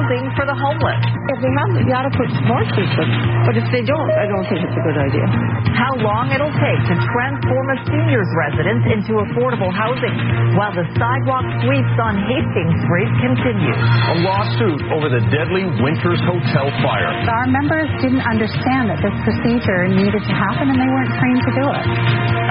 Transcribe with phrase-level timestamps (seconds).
[0.00, 1.09] housing for the homeless.
[1.40, 3.08] If they have, you got to put more system.
[3.48, 5.24] But if they don't, I don't think it's a good idea.
[5.72, 10.12] How long it'll take to transform a seniors residence into affordable housing
[10.60, 13.72] while the sidewalk sweeps on Hastings Street continue.
[13.72, 17.08] A lawsuit over the deadly Winters Hotel fire.
[17.08, 21.52] Our members didn't understand that this procedure needed to happen and they weren't trained to
[21.56, 21.84] do it.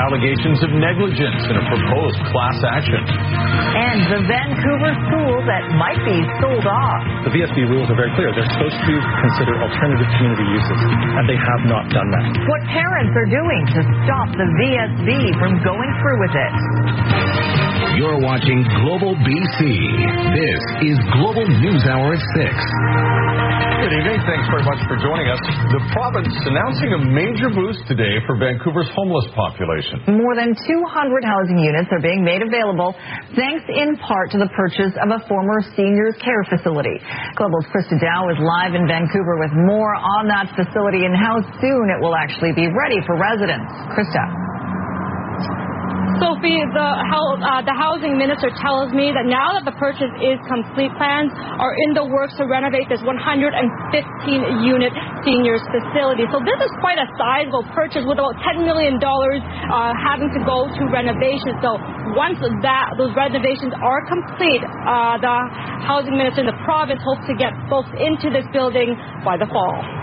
[0.01, 3.05] Allegations of negligence in a proposed class action.
[3.05, 7.29] And the Vancouver school that might be sold off.
[7.29, 8.33] The VSB rules are very clear.
[8.33, 10.79] They're supposed to consider alternative community uses,
[11.19, 12.25] and they have not done that.
[12.47, 16.53] What parents are doing to stop the VSB from going through with it.
[17.99, 19.59] You're watching Global BC.
[20.31, 23.49] This is Global News Hour at 6.
[23.79, 24.19] Good evening.
[24.27, 25.39] Thanks very much for joining us.
[25.71, 30.03] The province announcing a major boost today for Vancouver's homeless population.
[30.19, 32.91] More than 200 housing units are being made available
[33.39, 36.99] thanks in part to the purchase of a former seniors care facility.
[37.39, 41.89] Global's Krista Dow is live in Vancouver with more on that facility and how soon
[41.89, 43.69] it will actually be ready for residents.
[43.93, 44.25] Krista.
[46.19, 50.91] Sophie, the, uh, the housing minister tells me that now that the purchase is complete,
[50.99, 56.27] plans are in the works to renovate this 115-unit seniors facility.
[56.27, 60.67] So this is quite a sizable purchase with about $10 million uh, having to go
[60.67, 61.55] to renovations.
[61.63, 61.79] So
[62.15, 65.35] once that those renovations are complete, uh, the
[65.87, 68.91] housing minister in the province hopes to get folks into this building
[69.23, 69.98] by the fall.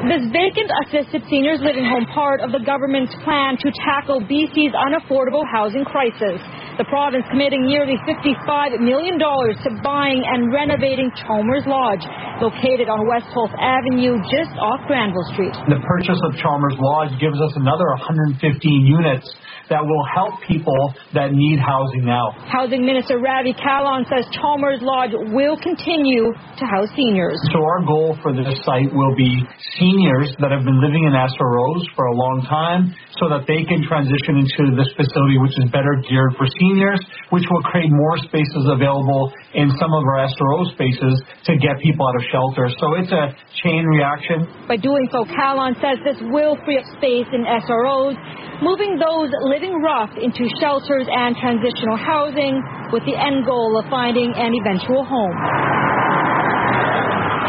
[0.00, 5.44] This vacant assisted seniors living home part of the government's plan to tackle BC's unaffordable
[5.44, 6.40] housing crisis.
[6.80, 12.00] The province committing nearly $55 million to buying and renovating Chalmers Lodge,
[12.40, 15.52] located on West Holt Avenue, just off Granville Street.
[15.68, 19.28] The purchase of Chalmers Lodge gives us another 115 units
[19.70, 22.34] that will help people that need housing now.
[22.50, 27.38] Housing Minister Ravi Kahlon says Chalmers Lodge will continue to house seniors.
[27.54, 29.30] So our goal for this site will be
[29.78, 32.90] seniors that have been living in SROs for a long time
[33.22, 36.98] so that they can transition into this facility which is better geared for seniors,
[37.30, 41.14] which will create more spaces available in some of our SRO spaces
[41.46, 42.66] to get people out of shelter.
[42.82, 43.30] So it's a
[43.62, 44.50] chain reaction.
[44.66, 48.18] By doing so, Kahlon says this will free up space in SROs
[48.62, 54.32] moving those living rough into shelters and transitional housing with the end goal of finding
[54.32, 55.36] an eventual home.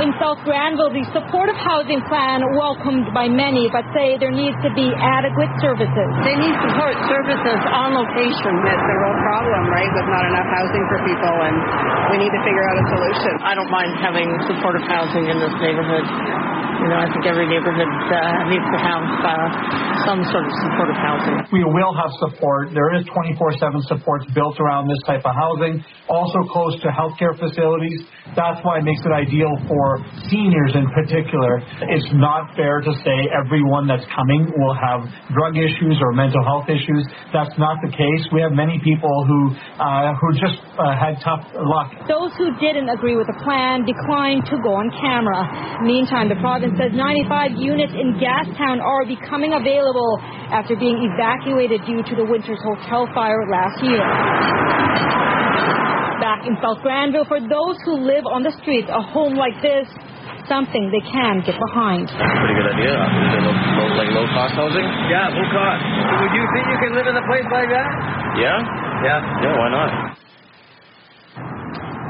[0.03, 4.73] In South Granville, the supportive housing plan welcomed by many, but say there needs to
[4.73, 6.09] be adequate services.
[6.25, 8.53] They need support services on location.
[8.65, 11.55] That's the real problem, right, with not enough housing for people, and
[12.11, 13.33] we need to figure out a solution.
[13.45, 16.03] I don't mind having supportive housing in this neighborhood.
[16.81, 20.97] You know, I think every neighborhood uh, needs to have uh, some sort of supportive
[20.97, 21.37] housing.
[21.53, 22.73] We will have support.
[22.73, 25.77] There is 24-7 supports built around this type of housing,
[26.09, 28.01] also close to healthcare facilities.
[28.35, 29.99] That's why it makes it ideal for
[30.31, 31.59] seniors in particular.
[31.91, 35.03] It's not fair to say everyone that's coming will have
[35.35, 37.03] drug issues or mental health issues.
[37.35, 38.23] That's not the case.
[38.31, 41.91] We have many people who uh, who just uh, had tough luck.
[42.07, 45.83] Those who didn't agree with the plan declined to go on camera.
[45.83, 50.19] Meantime, the province says 95 units in Gastown are becoming available
[50.55, 55.30] after being evacuated due to the Winters Hotel fire last year.
[56.21, 59.89] Back in South Granville, for those who live on the streets, a home like this,
[60.45, 62.13] something they can get behind.
[62.13, 62.93] Pretty good idea.
[62.93, 64.85] Low, low, like low cost housing?
[65.09, 65.81] Yeah, low cost.
[66.21, 67.89] Would you think you can live in a place like that?
[68.37, 68.61] Yeah?
[69.01, 69.17] Yeah.
[69.41, 70.20] Yeah, why not?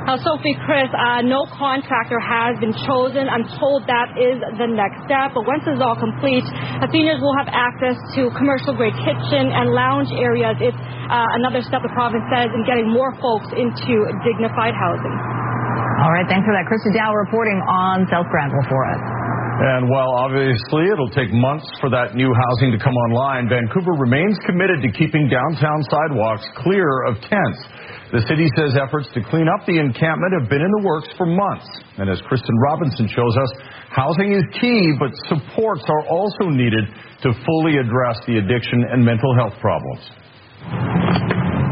[0.01, 3.29] Now, Sophie Chris, uh, no contractor has been chosen.
[3.29, 5.37] I'm told that is the next step.
[5.37, 6.41] But once this is all complete,
[6.89, 10.57] seniors will have access to commercial grade kitchen and lounge areas.
[10.57, 15.15] It's uh, another step the province says in getting more folks into dignified housing.
[16.01, 16.65] All right, thanks for that.
[16.65, 19.20] Krista Dow reporting on South Granville for us.
[19.61, 24.33] And while obviously it'll take months for that new housing to come online, Vancouver remains
[24.49, 27.61] committed to keeping downtown sidewalks clear of tents.
[28.09, 31.29] The city says efforts to clean up the encampment have been in the works for
[31.29, 31.69] months.
[32.01, 33.51] And as Kristen Robinson shows us,
[33.93, 36.89] housing is key, but supports are also needed
[37.21, 40.01] to fully address the addiction and mental health problems.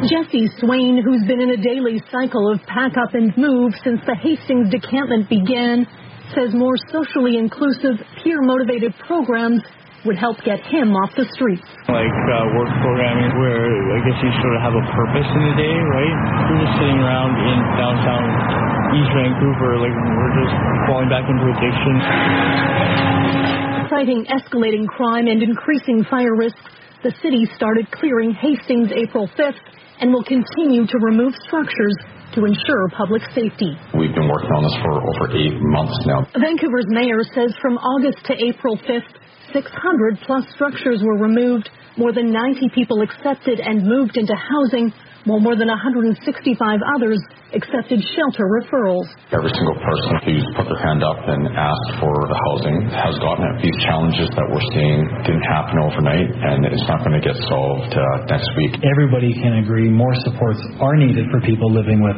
[0.06, 4.13] Jesse Swain, who's been in a daily cycle of pack up and move since the
[4.13, 5.89] Hastings decampment began,
[6.35, 9.61] says more socially inclusive, peer motivated programs
[10.05, 11.65] would help get him off the streets.
[11.91, 15.55] Like uh, work programming where I guess you sort of have a purpose in the
[15.59, 16.15] day, right?
[16.47, 18.23] We're just sitting around in downtown
[18.95, 20.55] East Vancouver, like we're just
[20.87, 21.93] falling back into addiction.
[23.91, 26.63] Citing escalating crime and increasing fire risks,
[27.03, 29.59] the city started clearing Hastings April 5th
[29.99, 31.95] and will continue to remove structures
[32.33, 33.73] to ensure public safety.
[33.97, 36.25] We've been working on this for over eight months now.
[36.37, 39.13] Vancouver's mayor says from August to April 5th,
[39.53, 44.93] 600 plus structures were removed, more than 90 people accepted and moved into housing,
[45.25, 47.19] while more than 165 others
[47.54, 49.07] accepted shelter referrals.
[49.34, 53.44] Every single person who's put their hand up and asked for the housing has gotten
[53.50, 53.56] it.
[53.66, 57.94] These challenges that we're seeing didn't happen overnight, and it's not going to get solved
[57.94, 58.78] uh, next week.
[58.86, 62.18] Everybody can agree more supports are needed for people living with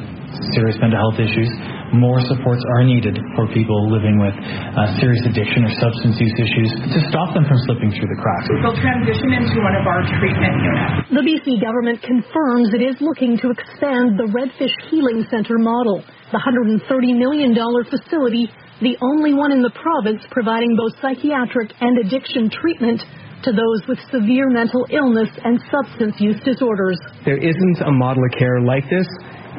[0.56, 1.52] serious mental health issues.
[1.92, 6.72] More supports are needed for people living with uh, serious addiction or substance use issues
[6.88, 8.48] to stop them from slipping through the cracks.
[8.64, 11.12] They'll transition into one of our treatment units.
[11.12, 16.04] The BC government confirms it is looking to expand the Redfish Healing Centre model.
[16.32, 16.82] The $130
[17.18, 17.54] million
[17.86, 18.50] facility,
[18.82, 23.04] the only one in the province providing both psychiatric and addiction treatment
[23.44, 27.00] to those with severe mental illness and substance use disorders.
[27.26, 29.08] There isn't a model of care like this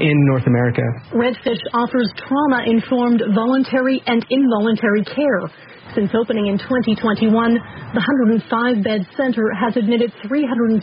[0.01, 0.83] in North America.
[1.13, 5.51] Redfish offers trauma informed voluntary and involuntary care.
[5.95, 8.49] Since opening in 2021, the 105
[8.81, 10.81] bed center has admitted 379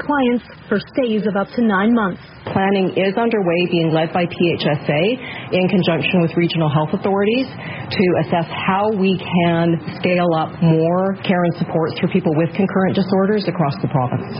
[0.00, 2.24] clients for stays of up to nine months.
[2.48, 5.04] Planning is underway, being led by PHSA
[5.52, 11.44] in conjunction with regional health authorities to assess how we can scale up more care
[11.44, 14.32] and supports for people with concurrent disorders across the province.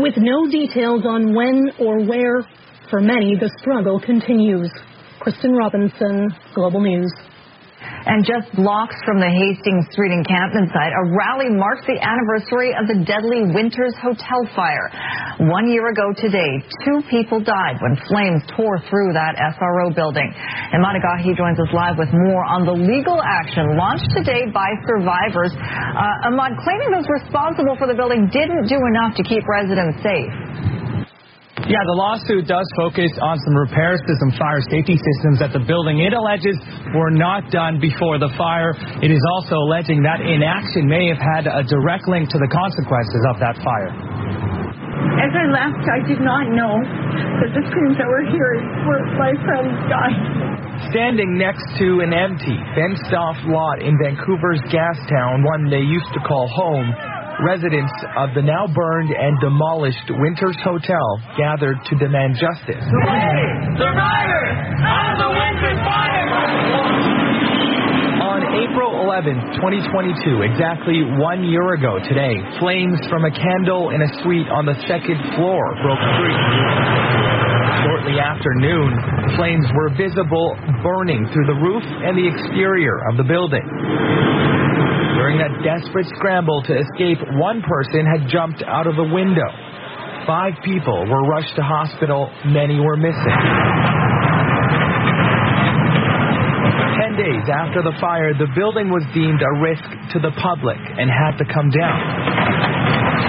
[0.00, 2.48] With no details on when or where,
[2.92, 4.68] for many the struggle continues.
[5.16, 7.08] Kristen Robinson, Global News.
[8.04, 12.84] And just blocks from the Hastings Street encampment site, a rally marks the anniversary of
[12.86, 14.92] the deadly Winters Hotel fire.
[15.48, 20.28] One year ago today, two people died when flames tore through that SRO building.
[20.28, 25.54] And Gahi joins us live with more on the legal action launched today by survivors.
[25.56, 30.82] Uh, Ahmad claiming those responsible for the building didn't do enough to keep residents safe.
[31.70, 35.62] Yeah, the lawsuit does focus on some repairs to some fire safety systems at the
[35.62, 36.02] building.
[36.02, 36.58] It alleges
[36.90, 38.74] were not done before the fire.
[38.98, 43.22] It is also alleging that inaction may have had a direct link to the consequences
[43.30, 43.94] of that fire.
[45.22, 49.30] As I left, I did not know that the screams that were here were my
[49.46, 50.18] friends died.
[50.90, 56.20] Standing next to an empty, fenced off lot in Vancouver's Gastown, one they used to
[56.26, 56.90] call home,
[57.44, 61.06] residents of the now burned and demolished Winters Hotel
[61.36, 62.84] gathered to demand justice.
[63.78, 66.12] Survivors of the Winters fire!
[68.22, 74.10] On April 11, 2022, exactly one year ago today, flames from a candle in a
[74.22, 76.38] suite on the second floor broke free.
[77.82, 78.94] Shortly after noon,
[79.34, 83.66] flames were visible burning through the roof and the exterior of the building.
[85.22, 89.46] During that desperate scramble to escape, one person had jumped out of the window.
[90.26, 93.38] Five people were rushed to hospital, many were missing.
[96.98, 101.06] Ten days after the fire, the building was deemed a risk to the public and
[101.06, 102.02] had to come down.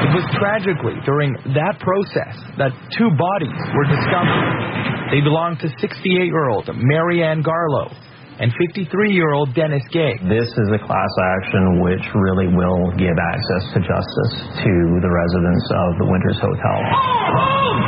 [0.09, 5.13] It was tragically during that process that two bodies were discovered.
[5.13, 7.93] They belonged to 68 year old Marianne Garlow
[8.39, 10.17] and 53-year-old Dennis Gay.
[10.25, 14.33] This is a class action which really will give access to justice
[14.63, 16.79] to the residents of the Winters Hotel.
[16.81, 17.82] Oh, oh,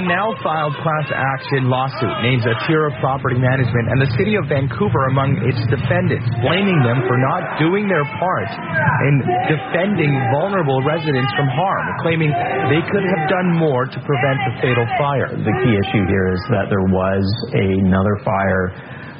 [0.00, 5.12] The now filed class action lawsuit names Atira Property Management and the City of Vancouver
[5.12, 11.52] among its defendants, blaming them for not doing their part in defending vulnerable residents from
[11.52, 12.32] harm, claiming
[12.72, 15.36] they could have done more to prevent the fatal fire.
[15.36, 17.20] The key issue here is that there was
[17.52, 18.72] another fire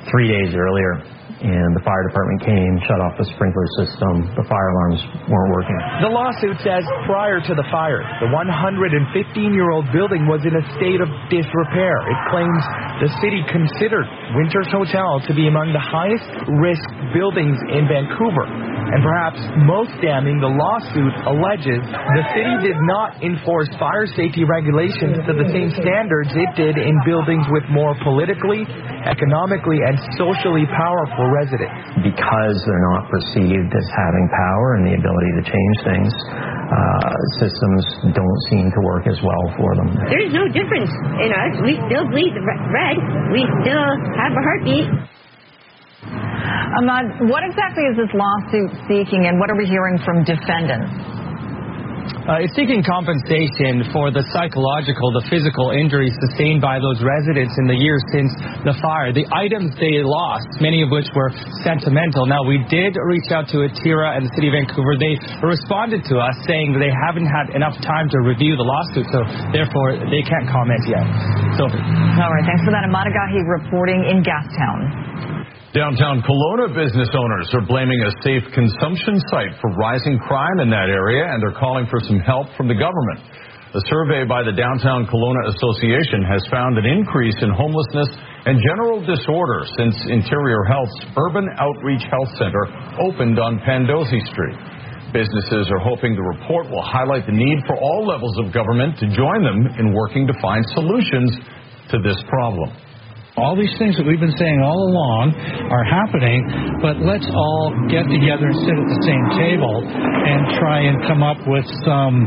[0.09, 1.02] three days earlier
[1.40, 4.28] and the fire department came, shut off the sprinkler system.
[4.37, 5.78] The fire alarms weren't working.
[6.04, 11.09] The lawsuit says prior to the fire, the 115-year-old building was in a state of
[11.33, 11.97] disrepair.
[12.04, 12.62] It claims
[13.00, 14.04] the city considered
[14.37, 16.28] Winters Hotel to be among the highest
[16.61, 16.85] risk
[17.16, 18.45] buildings in Vancouver.
[18.45, 25.16] And perhaps most damning, the lawsuit alleges the city did not enforce fire safety regulations
[25.25, 28.66] to the same standards it did in buildings with more politically,
[29.09, 31.75] economically, and socially powerful residents.
[32.07, 37.11] Because they're not perceived as having power and the ability to change things, uh,
[37.43, 37.83] systems
[38.15, 39.91] don't seem to work as well for them.
[40.07, 41.53] There's no difference in us.
[41.67, 42.97] We still bleed red.
[43.35, 44.87] We still have a heartbeat.
[46.79, 51.20] Ahmad, what exactly is this lawsuit seeking and what are we hearing from defendants?
[52.31, 57.67] Uh, is seeking compensation for the psychological, the physical injuries sustained by those residents in
[57.67, 58.31] the years since
[58.62, 59.11] the fire.
[59.11, 61.33] The items they lost, many of which were
[61.67, 62.29] sentimental.
[62.29, 64.95] Now, we did reach out to Atira and the City of Vancouver.
[65.00, 69.25] They responded to us saying they haven't had enough time to review the lawsuit, so
[69.50, 71.07] therefore they can't comment yet.
[71.57, 71.83] Sophie.
[71.83, 72.85] All right, thanks for that.
[72.87, 75.40] Ahmad Gahi reporting in Gastown.
[75.71, 80.91] Downtown Kelowna business owners are blaming a safe consumption site for rising crime in that
[80.91, 83.23] area, and they're calling for some help from the government.
[83.79, 88.11] A survey by the Downtown Kelowna Association has found an increase in homelessness
[88.50, 92.67] and general disorder since Interior Health's Urban Outreach Health Center
[93.07, 94.59] opened on Pandosy Street.
[95.15, 99.07] Businesses are hoping the report will highlight the need for all levels of government to
[99.15, 101.31] join them in working to find solutions
[101.95, 102.75] to this problem.
[103.39, 105.39] All these things that we've been saying all along
[105.71, 106.43] are happening,
[106.83, 111.23] but let's all get together and sit at the same table and try and come
[111.23, 112.27] up with some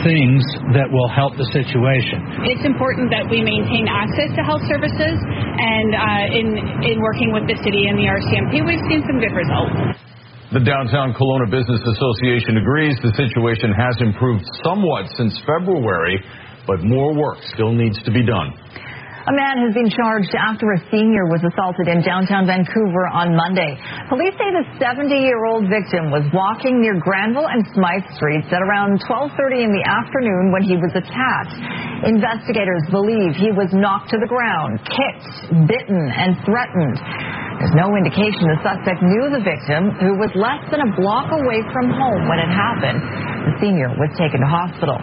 [0.00, 0.40] things
[0.72, 2.48] that will help the situation.
[2.48, 5.16] It's important that we maintain access to health services,
[5.60, 6.46] and uh, in
[6.88, 9.76] in working with the city and the RCMP, we've seen some good results.
[10.56, 16.16] The Downtown Kelowna Business Association agrees the situation has improved somewhat since February,
[16.66, 18.56] but more work still needs to be done.
[19.30, 23.78] A man has been charged after a senior was assaulted in downtown Vancouver on Monday.
[24.10, 29.62] Police say the 70-year-old victim was walking near Granville and Smithe Streets at around 12:30
[29.62, 31.54] in the afternoon when he was attacked.
[32.10, 36.98] Investigators believe he was knocked to the ground, kicked, bitten, and threatened.
[37.62, 41.62] There's no indication the suspect knew the victim, who was less than a block away
[41.70, 42.98] from home when it happened.
[43.46, 44.98] The senior was taken to hospital.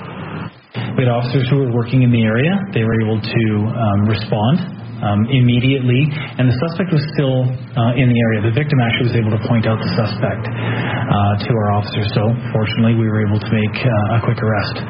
[0.98, 2.58] We had officers who were working in the area.
[2.74, 4.58] They were able to um, respond
[5.06, 7.46] um, immediately, and the suspect was still
[7.78, 8.50] uh, in the area.
[8.50, 12.34] The victim actually was able to point out the suspect uh, to our officers, so
[12.50, 14.82] fortunately we were able to make uh, a quick arrest.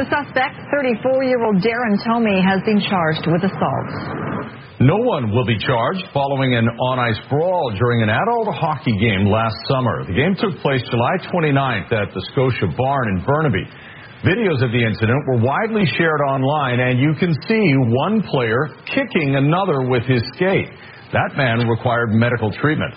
[0.00, 4.32] The suspect, 34-year-old Darren Tomey, has been charged with assault.
[4.80, 9.54] No one will be charged following an on-ice brawl during an adult hockey game last
[9.68, 10.08] summer.
[10.08, 13.68] The game took place July 29th at the Scotia Barn in Burnaby.
[14.22, 19.34] Videos of the incident were widely shared online, and you can see one player kicking
[19.34, 20.70] another with his skate.
[21.10, 22.94] That man required medical treatment.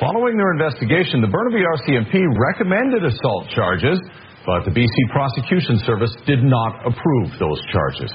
[0.00, 4.00] Following their investigation, the Burnaby RCMP recommended assault charges,
[4.48, 8.08] but the BC Prosecution Service did not approve those charges.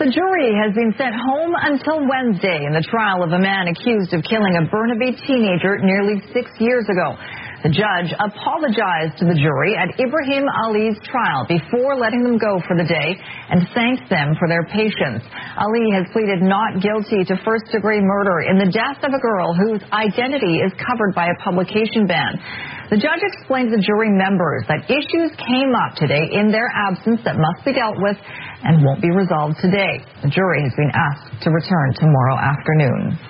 [0.00, 4.16] The jury has been sent home until Wednesday in the trial of a man accused
[4.16, 7.12] of killing a Burnaby teenager nearly six years ago.
[7.60, 12.72] The judge apologized to the jury at Ibrahim Ali's trial before letting them go for
[12.72, 13.20] the day
[13.52, 15.20] and thanked them for their patience.
[15.60, 19.52] Ali has pleaded not guilty to first degree murder in the death of a girl
[19.52, 22.40] whose identity is covered by a publication ban.
[22.88, 27.20] The judge explained to the jury members that issues came up today in their absence
[27.28, 28.16] that must be dealt with
[28.64, 30.00] and won't be resolved today.
[30.24, 33.20] The jury has been asked to return tomorrow afternoon.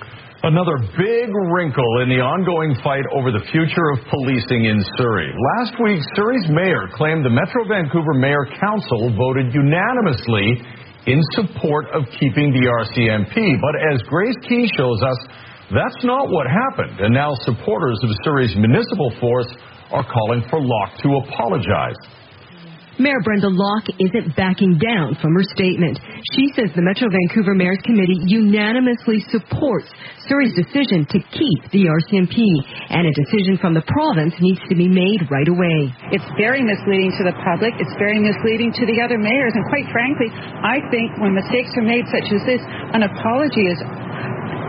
[0.41, 5.29] Another big wrinkle in the ongoing fight over the future of policing in Surrey.
[5.29, 10.57] Last week, Surrey's mayor claimed the Metro Vancouver Mayor Council voted unanimously
[11.05, 13.37] in support of keeping the RCMP.
[13.61, 15.19] But as Grace Ke shows us,
[15.69, 17.05] that's not what happened.
[17.05, 19.53] And now supporters of Surrey's municipal force
[19.93, 22.01] are calling for Locke to apologize.
[23.01, 25.97] Mayor Brenda Locke isn't backing down from her statement.
[26.37, 29.89] She says the Metro Vancouver Mayor's Committee unanimously supports
[30.29, 32.37] Surrey's decision to keep the RCMP,
[32.93, 35.89] and a decision from the province needs to be made right away.
[36.13, 37.73] It's very misleading to the public.
[37.81, 40.29] It's very misleading to the other mayors, and quite frankly,
[40.61, 42.61] I think when mistakes are made such as this,
[42.93, 43.81] an apology is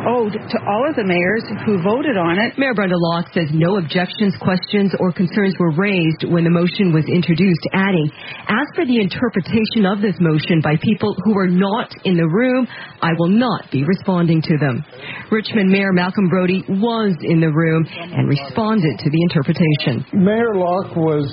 [0.07, 2.59] owed to all of the mayors who voted on it.
[2.59, 7.07] Mayor Brenda Locke says no objections, questions, or concerns were raised when the motion was
[7.07, 8.11] introduced, adding,
[8.49, 12.67] As for the interpretation of this motion by people who were not in the room,
[13.03, 14.85] I will not be responding to them.
[15.31, 20.07] Richmond Mayor Malcolm Brodie was in the room and responded to the interpretation.
[20.15, 21.27] Mayor Locke was,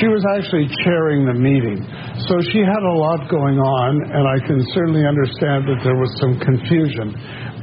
[0.00, 1.84] she was actually chairing the meeting,
[2.28, 6.12] so she had a lot going on, and I can certainly understand that there was
[6.20, 7.12] some confusion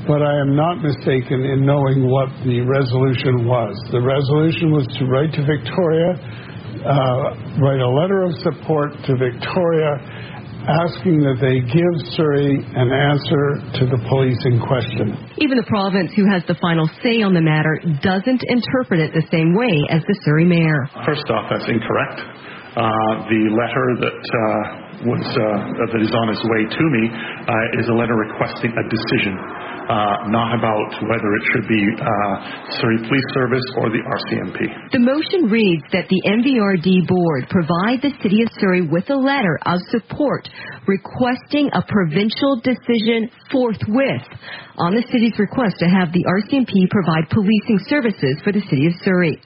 [0.08, 3.74] but I am not mistaken in knowing what the resolution was.
[3.90, 6.14] The resolution was to write to Victoria,
[6.86, 9.98] uh, write a letter of support to Victoria,
[10.66, 13.46] asking that they give Surrey an answer
[13.82, 15.14] to the police in question.
[15.38, 19.26] Even the province, who has the final say on the matter, doesn't interpret it the
[19.30, 20.90] same way as the Surrey mayor.
[21.06, 22.18] First off, that's incorrect.
[22.76, 22.82] Uh,
[23.30, 25.46] the letter that uh, was uh,
[25.80, 29.65] that is on its way to me uh, is a letter requesting a decision.
[29.86, 34.92] Uh, not about whether it should be uh, Surrey Police Service or the RCMP.
[34.92, 39.60] The motion reads that the MVRD board provide the City of Surrey with a letter
[39.66, 40.50] of support
[40.88, 44.26] requesting a provincial decision forthwith
[44.78, 48.96] on the city's request to have the RCMP provide policing services for the City of
[49.04, 49.40] Surrey.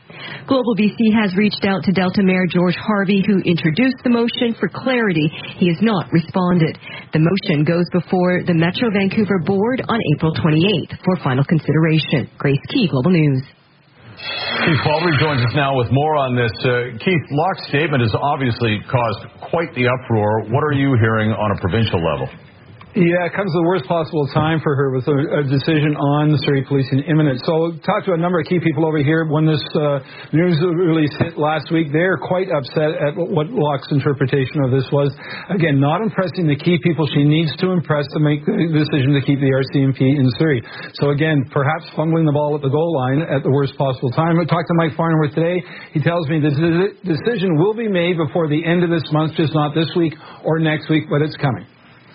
[0.50, 4.68] Global BC has reached out to Delta Mayor George Harvey, who introduced the motion for
[4.68, 5.30] clarity.
[5.62, 6.78] He has not responded.
[7.14, 12.30] The motion goes before the Metro Vancouver Board on April 28th for final consideration.
[12.38, 13.46] Grace Ke, Global News.
[14.66, 16.52] Keith Baldrey joins us now with more on this.
[16.60, 20.52] Uh, Keith, Locke's statement has obviously caused quite the uproar.
[20.52, 22.28] What are you hearing on a provincial level?
[23.00, 26.40] Yeah, it comes the worst possible time for her with a, a decision on the
[26.44, 27.40] Surrey policing imminent.
[27.48, 29.24] So talk to a number of key people over here.
[29.24, 30.04] When this uh,
[30.36, 35.16] news release hit last week, they're quite upset at what Locke's interpretation of this was.
[35.48, 39.24] Again, not impressing the key people she needs to impress to make the decision to
[39.24, 40.60] keep the RCMP in Surrey.
[41.00, 44.36] So again, perhaps fumbling the ball at the goal line at the worst possible time.
[44.36, 45.64] I talked to Mike Farnworth today.
[45.96, 46.52] He tells me the
[47.08, 50.60] decision will be made before the end of this month, just not this week or
[50.60, 51.64] next week, but it's coming.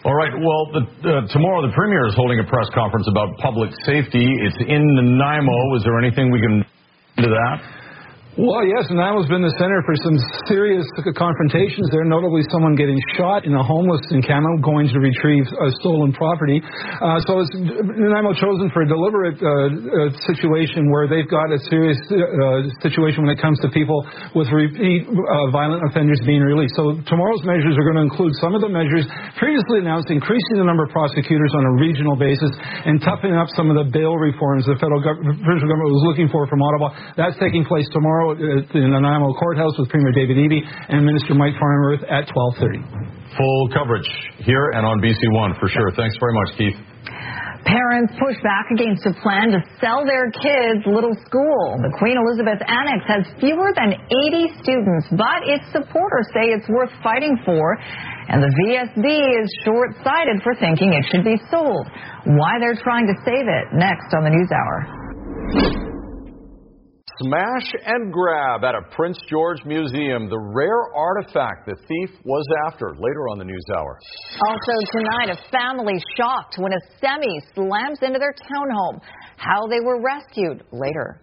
[0.05, 0.33] All right.
[0.37, 4.29] Well, the, uh, tomorrow the premier is holding a press conference about public safety.
[4.45, 5.77] It's in Nanaimo.
[5.77, 6.61] Is there anything we can
[7.17, 7.84] do to that?
[8.35, 10.19] Well, yes, and that has been the center for some
[10.51, 10.83] serious
[11.15, 16.11] confrontations there, notably someone getting shot in a homeless encampment going to retrieve a stolen
[16.11, 16.59] property.
[16.59, 21.63] Uh, so it's Nanaimo chosen for a deliberate uh, uh, situation where they've got a
[21.71, 24.03] serious uh, situation when it comes to people
[24.35, 26.75] with repeat uh, violent offenders being released.
[26.75, 29.07] So tomorrow's measures are going to include some of the measures
[29.39, 32.51] previously announced, increasing the number of prosecutors on a regional basis
[32.83, 36.27] and toughening up some of the bail reforms the federal, government, federal government was looking
[36.35, 37.15] for from Ottawa.
[37.15, 41.35] That's taking place tomorrow tomorrow in the Nanaimo Courthouse with Premier David Eby and Minister
[41.35, 43.37] Mike Farnworth at 12:30.
[43.37, 45.91] Full coverage here and on BC One for sure.
[45.97, 46.79] Thanks very much, Keith.
[47.65, 51.81] Parents push back against a plan to sell their kids' little school.
[51.81, 53.97] The Queen Elizabeth Annex has fewer than
[54.29, 57.79] 80 students, but its supporters say it's worth fighting for.
[58.29, 59.09] And the VSB
[59.41, 61.89] is short sighted for thinking it should be sold.
[62.37, 65.94] Why they're trying to save it next on the News Hour.
[67.23, 72.91] Smash and grab at a Prince George Museum, the rare artifact the thief was after.
[72.99, 73.99] Later on the news hour.
[74.43, 79.01] Also tonight, a family shocked when a semi slams into their townhome.
[79.37, 81.21] How they were rescued later.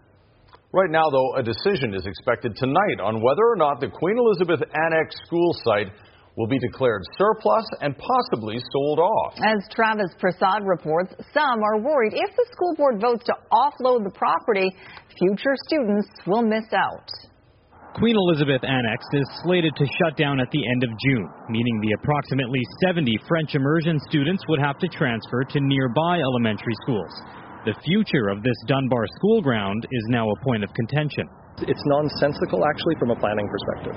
[0.72, 4.62] Right now, though, a decision is expected tonight on whether or not the Queen Elizabeth
[4.72, 5.92] Annex school site
[6.42, 9.38] will be declared surplus and possibly sold off.
[9.38, 14.10] As Travis Prasad reports, some are worried if the school board votes to offload the
[14.18, 14.74] property,
[15.22, 17.06] future students will miss out.
[17.94, 21.94] Queen Elizabeth Annex is slated to shut down at the end of June, meaning the
[22.02, 27.14] approximately 70 French immersion students would have to transfer to nearby elementary schools.
[27.66, 31.30] The future of this Dunbar school ground is now a point of contention.
[31.68, 33.96] It's nonsensical, actually, from a planning perspective.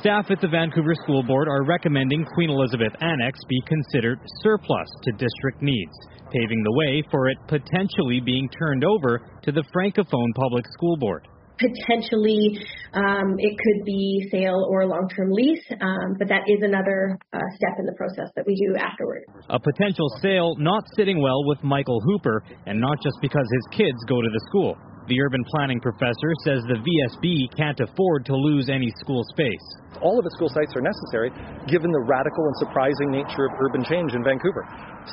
[0.00, 5.12] Staff at the Vancouver School Board are recommending Queen Elizabeth Annex be considered surplus to
[5.12, 5.92] district needs,
[6.32, 11.28] paving the way for it potentially being turned over to the Francophone Public School Board
[11.62, 12.58] potentially
[12.92, 17.78] um, it could be sale or long-term lease, um, but that is another uh, step
[17.78, 19.22] in the process that we do afterward.
[19.48, 23.98] A potential sale not sitting well with Michael Hooper, and not just because his kids
[24.08, 24.76] go to the school.
[25.10, 29.66] The urban planning professor says the VSB can't afford to lose any school space.
[29.98, 31.34] All of its school sites are necessary
[31.66, 34.62] given the radical and surprising nature of urban change in Vancouver.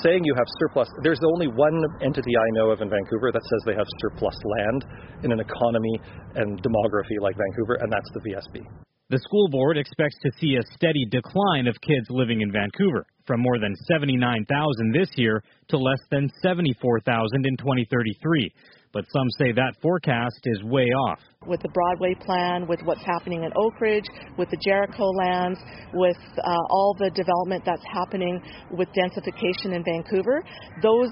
[0.05, 1.73] Saying you have surplus, there's only one
[2.05, 4.85] entity I know of in Vancouver that says they have surplus land
[5.25, 5.97] in an economy
[6.37, 8.69] and demography like Vancouver, and that's the VSB.
[9.09, 13.41] The school board expects to see a steady decline of kids living in Vancouver, from
[13.41, 14.45] more than 79,000
[14.93, 18.53] this year to less than 74,000 in 2033
[18.93, 21.19] but some say that forecast is way off.
[21.45, 24.05] With the Broadway plan, with what's happening in Oakridge,
[24.37, 25.59] with the Jericho lands,
[25.93, 30.43] with uh, all the development that's happening with densification in Vancouver,
[30.81, 31.11] those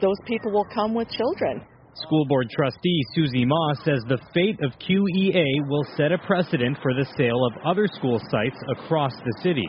[0.00, 1.62] those people will come with children.
[1.94, 6.94] School board trustee Suzie Mah says the fate of QEA will set a precedent for
[6.94, 9.68] the sale of other school sites across the city.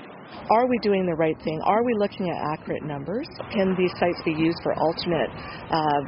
[0.50, 1.60] Are we doing the right thing?
[1.64, 3.28] Are we looking at accurate numbers?
[3.52, 5.32] Can these sites be used for alternate
[5.72, 6.02] uh,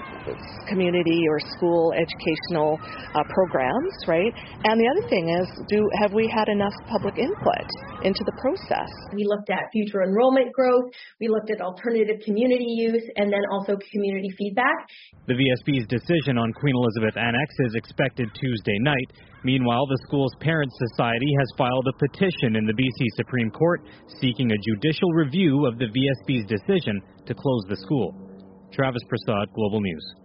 [0.68, 2.80] community or school educational
[3.16, 4.34] uh, programs, right?
[4.64, 7.68] And the other thing is, do have we had enough public input
[8.04, 8.90] into the process?
[9.14, 13.78] We looked at future enrollment growth, we looked at alternative community use, and then also
[13.92, 14.88] community feedback.
[15.28, 19.10] The VSB's decision on Queen Elizabeth Annex is expected Tuesday night.
[19.44, 23.82] Meanwhile, the school's parents' society has filed a petition in the BC Supreme Court
[24.22, 28.16] seeking a judicial review of the VSB's decision to close the school.
[28.72, 30.16] Travis Prasad, Global News.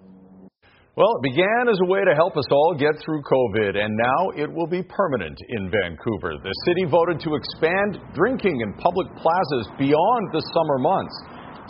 [0.99, 4.31] Well, it began as a way to help us all get through COVID, and now
[4.35, 6.35] it will be permanent in Vancouver.
[6.43, 11.15] The city voted to expand drinking in public plazas beyond the summer months.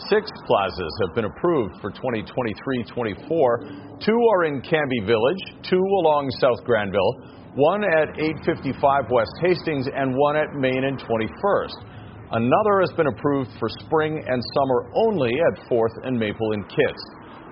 [0.07, 3.99] Six plazas have been approved for 2023-24.
[3.99, 7.19] Two are in Cambie Village, two along South Granville,
[7.59, 11.83] one at 855 West Hastings, and one at Main and 21st.
[12.31, 17.03] Another has been approved for spring and summer only at 4th and Maple in Kits.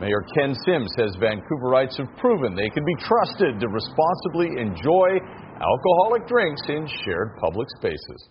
[0.01, 5.19] Mayor Ken Sim says Vancouverites have proven they can be trusted to responsibly enjoy
[5.59, 8.29] alcoholic drinks in shared public spaces.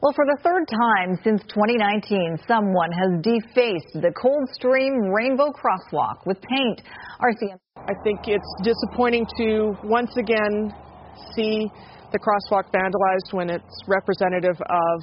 [0.00, 6.38] Well, for the third time since 2019, someone has defaced the Coldstream Rainbow Crosswalk with
[6.40, 6.82] paint.
[7.18, 7.58] RCM.
[7.76, 10.70] I think it's disappointing to once again
[11.34, 11.66] see
[12.12, 15.02] the crosswalk vandalized when it's representative of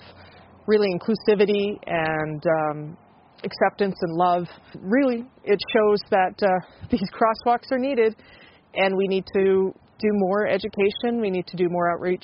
[0.65, 2.97] really inclusivity and um,
[3.43, 4.47] acceptance and love.
[4.79, 6.47] Really, it shows that uh,
[6.89, 8.15] these crosswalks are needed
[8.75, 12.23] and we need to do more education, we need to do more outreach.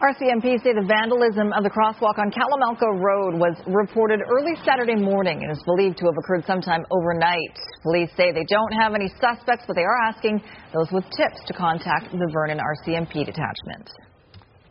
[0.00, 5.44] RCMP say the vandalism of the crosswalk on Kalamalka Road was reported early Saturday morning
[5.44, 7.52] and is believed to have occurred sometime overnight.
[7.84, 10.40] Police say they don't have any suspects, but they are asking
[10.72, 13.92] those with tips to contact the Vernon RCMP detachment.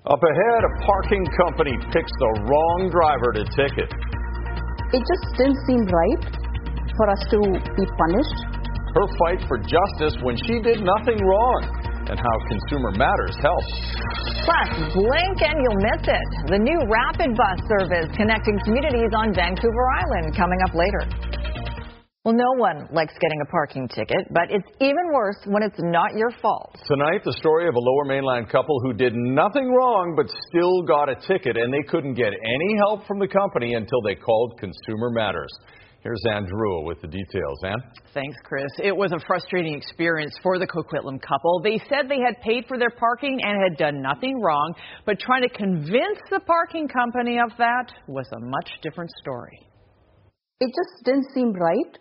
[0.10, 3.86] Up ahead, a parking company picks the wrong driver to ticket.
[4.98, 6.26] It just didn't seem right
[6.98, 7.38] for us to
[7.78, 8.39] be punished.
[8.98, 13.74] Her fight for justice when she did nothing wrong and how Consumer Matters helps.
[14.43, 16.30] Plus, blink and you'll miss it.
[16.50, 21.06] The new rapid bus service connecting communities on Vancouver Island coming up later.
[22.26, 26.15] Well, no one likes getting a parking ticket, but it's even worse when it's not
[26.15, 26.76] your fault.
[26.86, 31.08] Tonight, the story of a lower mainland couple who did nothing wrong but still got
[31.08, 35.12] a ticket, and they couldn't get any help from the company until they called Consumer
[35.12, 35.50] Matters.
[36.01, 37.59] Here's Anne Drewa with the details.
[37.65, 37.83] Anne?
[38.13, 38.71] Thanks, Chris.
[38.81, 41.59] It was a frustrating experience for the Coquitlam couple.
[41.62, 44.73] They said they had paid for their parking and had done nothing wrong,
[45.05, 49.59] but trying to convince the parking company of that was a much different story.
[50.62, 51.97] It just didn't seem right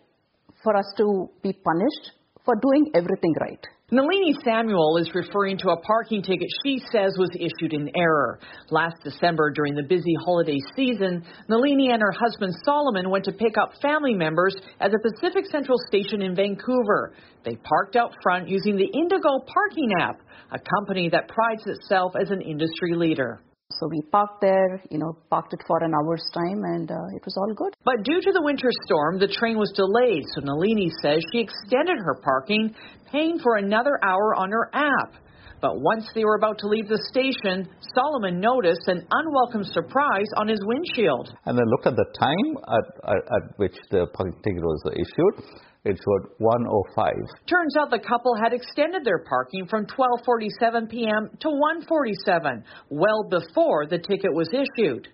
[0.63, 2.13] for us to be punished
[2.45, 3.67] for doing everything right.
[3.91, 8.39] Nalini Samuel is referring to a parking ticket she says was issued in error.
[8.71, 13.57] Last December, during the busy holiday season, Nalini and her husband Solomon went to pick
[13.57, 17.15] up family members at the Pacific Central Station in Vancouver.
[17.47, 20.21] They parked out front using the Indigo Parking app,
[20.53, 23.41] a company that prides itself as an industry leader.
[23.73, 27.23] So we parked there, you know, parked it for an hour's time, and uh, it
[27.23, 27.77] was all good.
[27.85, 31.99] But due to the winter storm, the train was delayed, so Nalini says she extended
[32.01, 32.75] her parking,
[33.13, 35.21] paying for another hour on her app.
[35.61, 40.49] But once they were about to leave the station, Solomon noticed an unwelcome surprise on
[40.49, 41.29] his windshield.
[41.45, 45.45] And I looked at the time at, at, at which the parking ticket was issued
[45.85, 47.15] it showed 105.
[47.47, 51.31] Turns out the couple had extended their parking from 12:47 p.m.
[51.41, 55.09] to 1:47, well before the ticket was issued.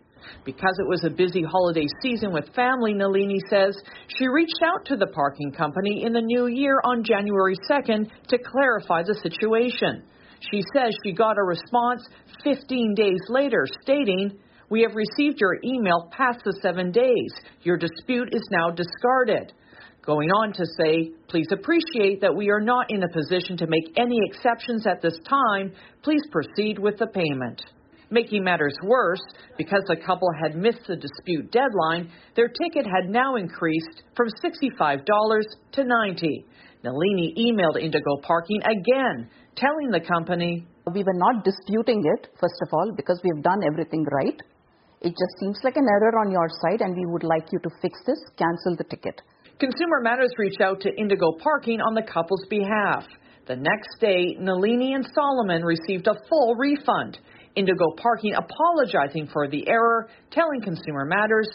[0.45, 3.77] Because it was a busy holiday season with family, Nalini says
[4.09, 8.39] she reached out to the parking company in the new year on January 2nd to
[8.39, 10.03] clarify the situation.
[10.51, 12.07] She says she got a response
[12.43, 14.39] 15 days later stating,
[14.71, 17.33] We have received your email past the seven days.
[17.63, 19.53] Your dispute is now discarded.
[20.05, 23.97] Going on to say, please appreciate that we are not in a position to make
[23.97, 25.73] any exceptions at this time.
[26.03, 27.63] Please proceed with the payment.
[28.11, 29.23] Making matters worse,
[29.57, 35.07] because the couple had missed the dispute deadline, their ticket had now increased from $65
[35.73, 36.45] to 90.
[36.85, 42.69] Nalini emailed Indigo Parking again, telling the company, We were not disputing it, first of
[42.75, 44.39] all, because we've done everything right.
[45.01, 47.71] It just seems like an error on your side, and we would like you to
[47.81, 49.23] fix this, cancel the ticket.
[49.61, 53.05] Consumer Matters reached out to Indigo Parking on the couple's behalf.
[53.47, 57.19] The next day, Nalini and Solomon received a full refund.
[57.55, 61.49] Indigo Parking apologizing for the error, telling Consumer Matters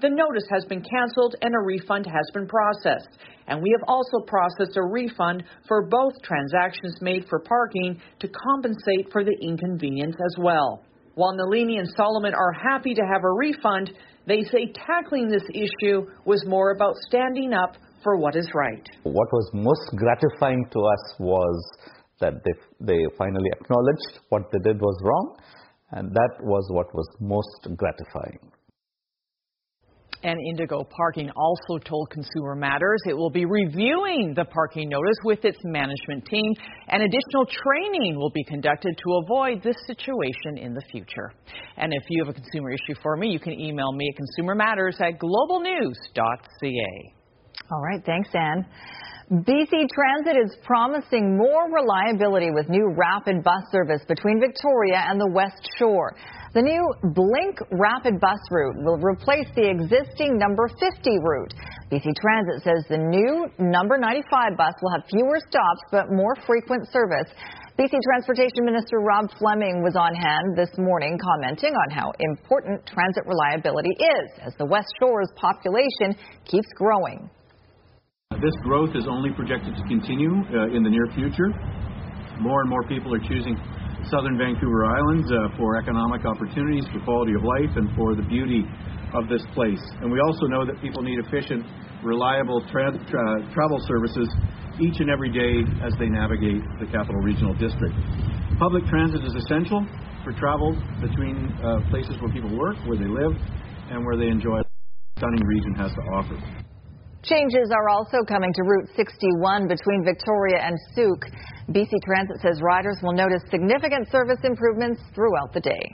[0.00, 3.18] the notice has been canceled and a refund has been processed.
[3.46, 9.12] And we have also processed a refund for both transactions made for parking to compensate
[9.12, 10.82] for the inconvenience as well.
[11.14, 13.92] While Nalini and Solomon are happy to have a refund,
[14.26, 18.86] they say tackling this issue was more about standing up for what is right.
[19.02, 21.64] What was most gratifying to us was
[22.20, 25.36] that they, they finally acknowledged what they did was wrong,
[25.90, 28.51] and that was what was most gratifying.
[30.22, 35.44] And Indigo Parking also told Consumer Matters it will be reviewing the parking notice with
[35.44, 36.54] its management team,
[36.88, 41.32] and additional training will be conducted to avoid this situation in the future.
[41.76, 45.00] And if you have a consumer issue for me, you can email me at consumermatters
[45.00, 47.14] at globalnews.ca.
[47.70, 48.66] All right, thanks, Anne.
[49.32, 55.30] BC Transit is promising more reliability with new rapid bus service between Victoria and the
[55.32, 56.14] West Shore.
[56.52, 56.84] The new
[57.16, 60.84] Blink Rapid Bus route will replace the existing number 50
[61.24, 61.56] route.
[61.88, 66.84] BC Transit says the new number 95 bus will have fewer stops but more frequent
[66.92, 67.32] service.
[67.80, 73.24] BC Transportation Minister Rob Fleming was on hand this morning commenting on how important transit
[73.24, 76.12] reliability is as the West Shore's population
[76.44, 77.32] keeps growing.
[78.44, 81.48] This growth is only projected to continue uh, in the near future.
[82.44, 83.56] More and more people are choosing
[84.10, 88.64] southern Vancouver Island uh, for economic opportunities, for quality of life, and for the beauty
[89.14, 89.80] of this place.
[90.00, 91.66] And we also know that people need efficient,
[92.02, 94.28] reliable tra- tra- travel services
[94.80, 97.94] each and every day as they navigate the Capital Regional District.
[98.58, 99.84] Public transit is essential
[100.24, 103.36] for travel between uh, places where people work, where they live,
[103.90, 106.36] and where they enjoy the stunning region has to offer.
[107.22, 111.26] Changes are also coming to Route 61 between Victoria and Sooke.
[111.70, 115.84] BC Transit says riders will notice significant service improvements throughout the day.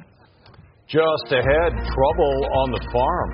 [0.89, 3.31] Just ahead, trouble on the farm.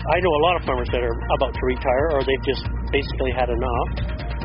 [0.00, 3.36] I know a lot of farmers that are about to retire or they've just basically
[3.36, 3.88] had enough.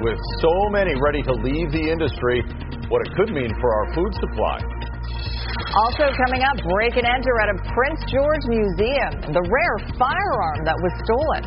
[0.04, 2.44] With so many ready to leave the industry,
[2.92, 4.60] what it could mean for our food supply.
[5.80, 10.76] Also coming up, break and enter at a Prince George Museum, the rare firearm that
[10.76, 11.44] was stolen.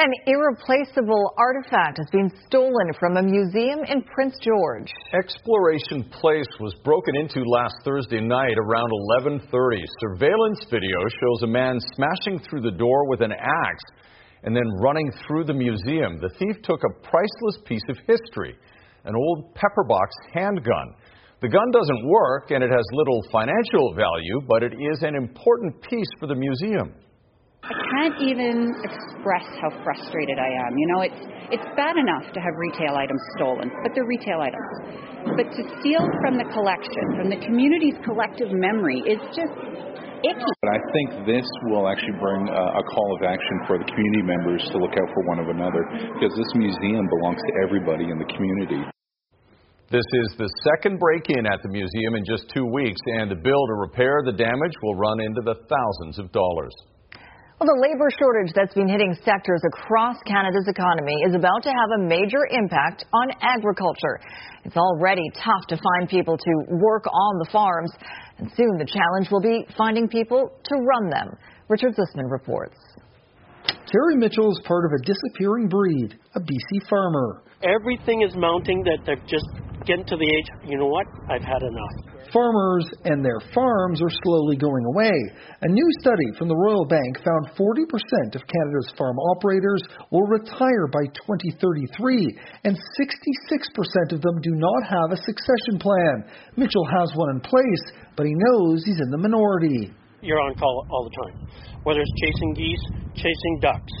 [0.00, 4.88] An irreplaceable artifact has been stolen from a museum in Prince George.
[5.12, 9.84] Exploration Place was broken into last Thursday night around 11:30.
[10.00, 13.84] Surveillance video shows a man smashing through the door with an axe
[14.42, 16.16] and then running through the museum.
[16.16, 18.56] The thief took a priceless piece of history,
[19.04, 20.94] an old pepperbox handgun.
[21.42, 25.82] The gun doesn't work and it has little financial value, but it is an important
[25.82, 26.94] piece for the museum.
[27.62, 30.72] I can't even express how frustrated I am.
[30.76, 34.74] You know, it's it's bad enough to have retail items stolen, but they're retail items.
[35.36, 39.52] But to steal from the collection, from the community's collective memory, is just
[40.24, 40.50] icky.
[40.64, 44.24] But I think this will actually bring a, a call of action for the community
[44.24, 45.84] members to look out for one of another,
[46.16, 48.80] because this museum belongs to everybody in the community.
[49.90, 53.36] This is the second break in at the museum in just two weeks, and the
[53.36, 56.72] bill to repair the damage will run into the thousands of dollars.
[57.60, 62.00] Well, the labor shortage that's been hitting sectors across Canada's economy is about to have
[62.00, 64.16] a major impact on agriculture.
[64.64, 67.92] It's already tough to find people to work on the farms,
[68.38, 71.36] and soon the challenge will be finding people to run them.
[71.68, 72.78] Richard Zussman reports.
[73.68, 77.42] Terry Mitchell is part of a disappearing breed, a BC farmer.
[77.62, 79.52] Everything is mounting that they're just
[79.84, 82.09] getting to the age, you know what, I've had enough.
[82.32, 85.14] Farmers and their farms are slowly going away.
[85.62, 90.86] A new study from the Royal Bank found 40% of Canada's farm operators will retire
[90.92, 96.24] by 2033, and 66% of them do not have a succession plan.
[96.56, 97.84] Mitchell has one in place,
[98.16, 99.90] but he knows he's in the minority.
[100.22, 101.48] You're on call all the time,
[101.82, 103.92] whether it's chasing geese, chasing ducks,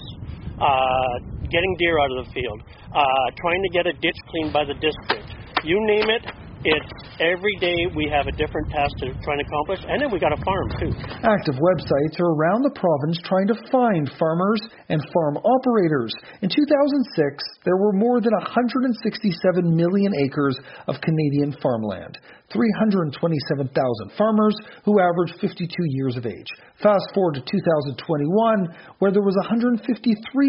[0.60, 1.14] uh,
[1.48, 2.60] getting deer out of the field,
[2.94, 3.02] uh,
[3.40, 5.34] trying to get a ditch cleaned by the district.
[5.64, 6.24] You name it,
[6.64, 10.20] it's every day we have a different task to try and accomplish, and then we
[10.20, 10.92] got a farm too.
[11.24, 16.12] Active websites are around the province trying to find farmers and farm operators.
[16.42, 18.92] In 2006, there were more than 167
[19.74, 22.18] million acres of Canadian farmland.
[22.52, 23.70] 327,000
[24.18, 26.50] farmers who averaged 52 years of age.
[26.82, 29.86] Fast forward to 2021, where there was 153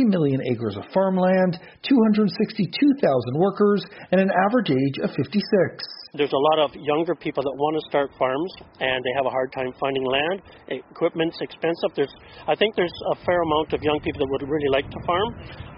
[0.06, 6.01] million acres of farmland, 262,000 workers, and an average age of 56.
[6.12, 8.52] There's a lot of younger people that want to start farms,
[8.84, 10.44] and they have a hard time finding land.
[10.68, 11.96] Equipment's expensive.
[11.96, 12.12] There's,
[12.52, 15.32] I think there's a fair amount of young people that would really like to farm,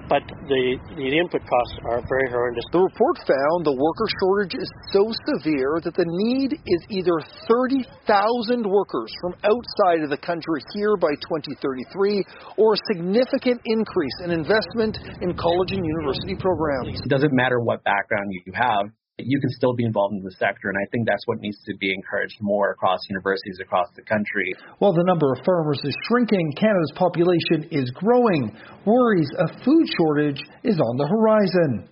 [0.09, 2.65] but the, the input costs are very horrendous.
[2.73, 5.05] The report found the worker shortage is so
[5.37, 7.13] severe that the need is either
[7.45, 14.33] 30,000 workers from outside of the country here by 2033 or a significant increase in
[14.33, 16.97] investment in college and university programs.
[17.05, 20.69] It doesn't matter what background you have, you can still be involved in the sector,
[20.69, 24.53] and I think that's what needs to be encouraged more across universities across the country.
[24.79, 28.55] While the number of farmers is shrinking, Canada's population is growing.
[28.85, 31.87] Worries a food shortage is on the horizon.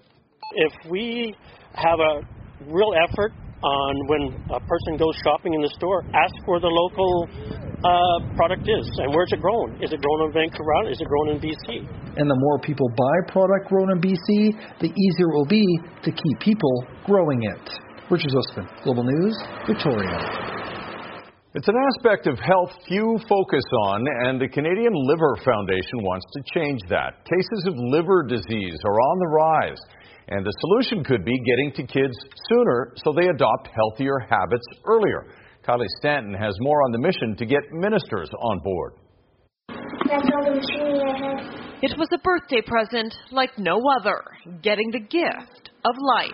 [0.53, 1.35] If we
[1.75, 2.21] have a
[2.65, 7.29] real effort on when a person goes shopping in the store, ask where the local
[7.81, 9.77] uh, product is and where's it grown.
[9.81, 10.93] Is it grown in Vancouver Island?
[10.93, 11.85] Is it grown in BC?
[12.17, 15.65] And the more people buy product grown in BC, the easier it will be
[16.03, 17.65] to keep people growing it.
[18.09, 20.51] Richard Zussman, Global News, Victoria.
[21.53, 26.59] It's an aspect of health few focus on, and the Canadian Liver Foundation wants to
[26.59, 27.27] change that.
[27.27, 29.81] Cases of liver disease are on the rise,
[30.27, 32.17] and the solution could be getting to kids
[32.49, 35.27] sooner so they adopt healthier habits earlier.
[35.67, 38.93] Kylie Stanton has more on the mission to get ministers on board.
[41.83, 44.21] It was a birthday present like no other,
[44.61, 46.31] getting the gift of life.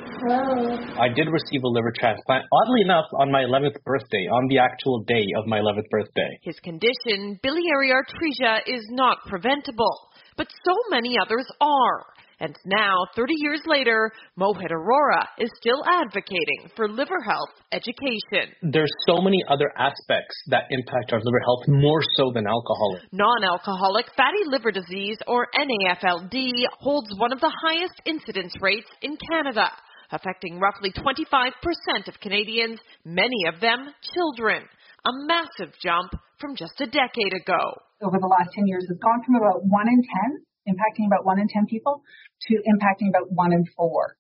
[1.00, 5.04] I did receive a liver transplant, oddly enough, on my 11th birthday, on the actual
[5.08, 6.40] day of my 11th birthday.
[6.42, 12.06] His condition, biliary atresia, is not preventable, but so many others are.
[12.40, 18.54] And now, 30 years later, Mohit Arora is still advocating for liver health education.
[18.62, 23.00] There's so many other aspects that impact our liver health more so than alcohol.
[23.12, 26.38] Non-alcoholic fatty liver disease, or NAFLD,
[26.80, 29.72] holds one of the highest incidence rates in Canada,
[30.12, 34.62] affecting roughly 25% of Canadians, many of them children.
[35.06, 37.58] A massive jump from just a decade ago.
[38.04, 40.02] Over the last 10 years, has gone from about 1 in
[40.38, 42.04] 10 impacting about one in 10 people
[42.48, 44.18] to impacting about one in four.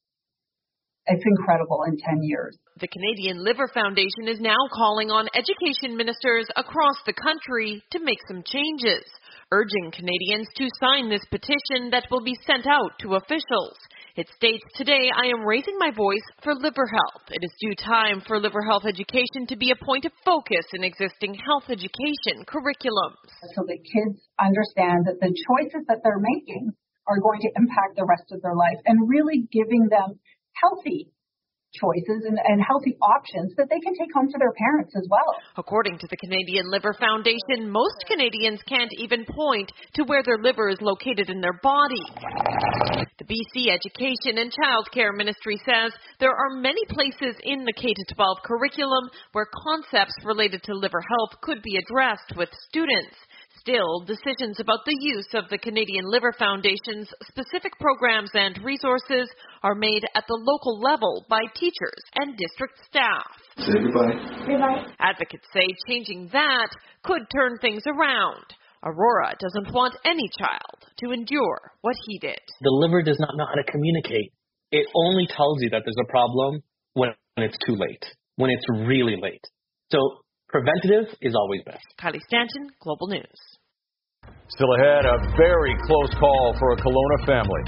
[1.07, 2.57] It's incredible in 10 years.
[2.79, 8.19] The Canadian Liver Foundation is now calling on education ministers across the country to make
[8.27, 9.07] some changes,
[9.51, 13.79] urging Canadians to sign this petition that will be sent out to officials.
[14.17, 17.29] It states, Today I am raising my voice for liver health.
[17.29, 20.83] It is due time for liver health education to be a point of focus in
[20.83, 23.29] existing health education curriculums.
[23.53, 26.73] So that kids understand that the choices that they're making
[27.05, 30.17] are going to impact the rest of their life and really giving them
[30.65, 31.13] healthy
[31.77, 35.29] choices and, and, healthy options that they can take home to their parents as well.
[35.55, 40.69] According to the Canadian Liver Foundation, most Canadians can't even point to where their liver
[40.69, 42.03] is located in their body.
[43.17, 48.37] The BC Education and Childcare Ministry says there are many places in the K 12
[48.43, 53.15] curriculum where concepts related to liver health could be addressed with students.
[53.67, 59.27] Still, decisions about the use of the Canadian Liver Foundation's specific programs and resources
[59.61, 63.27] are made at the local level by teachers and district staff.
[63.57, 64.15] Say goodbye.
[64.47, 64.87] Goodbye.
[64.99, 66.69] Advocates say changing that
[67.03, 68.45] could turn things around.
[68.85, 72.39] Arora doesn't want any child to endure what he did.
[72.61, 74.31] The liver does not know how to communicate.
[74.71, 78.05] It only tells you that there's a problem when it's too late,
[78.37, 79.43] when it's really late.
[79.91, 79.99] So
[80.47, 81.83] preventative is always best.
[81.99, 83.56] Kylie Stanton, Global News.
[84.55, 87.63] Still ahead, a very close call for a Kelowna family.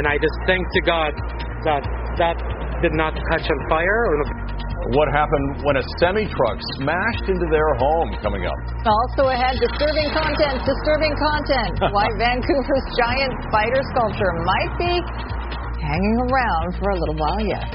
[0.00, 1.12] And I just thank to God
[1.68, 1.84] that
[2.16, 2.36] that
[2.80, 4.00] did not catch on fire.
[4.96, 8.16] What happened when a semi truck smashed into their home?
[8.24, 8.56] Coming up.
[8.80, 11.72] Also ahead, disturbing content, disturbing content.
[11.94, 14.92] Why Vancouver's giant spider sculpture might be
[15.84, 17.68] hanging around for a little while yet.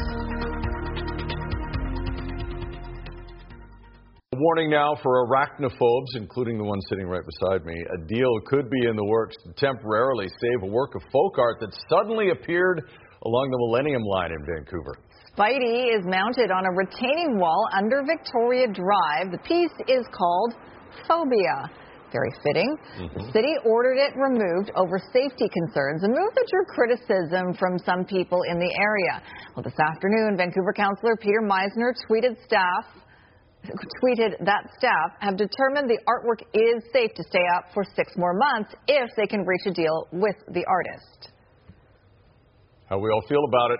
[4.37, 7.73] Warning now for arachnophobes, including the one sitting right beside me.
[7.73, 11.61] A deal could be in the works to temporarily save a work of folk art
[11.61, 12.83] that suddenly appeared
[13.23, 14.99] along the Millennium Line in Vancouver.
[15.31, 19.31] Spidey is mounted on a retaining wall under Victoria Drive.
[19.31, 20.53] The piece is called
[21.07, 21.71] Phobia.
[22.11, 22.75] Very fitting.
[22.99, 23.19] Mm-hmm.
[23.19, 28.03] The city ordered it removed over safety concerns, a move that drew criticism from some
[28.03, 29.23] people in the area.
[29.55, 32.83] Well, this afternoon, Vancouver Councillor Peter Meiszner tweeted staff
[34.01, 38.33] tweeted that staff have determined the artwork is safe to stay up for six more
[38.33, 41.31] months if they can reach a deal with the artist.
[42.89, 43.79] How we all feel about it?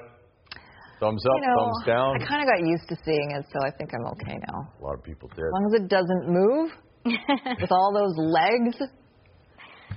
[1.00, 2.22] Thumbs up, you know, thumbs down.
[2.22, 4.72] I kind of got used to seeing it, so I think I'm okay now.
[4.80, 5.44] A lot of people did.
[5.44, 6.72] As long as it doesn't move
[7.62, 8.78] with all those legs.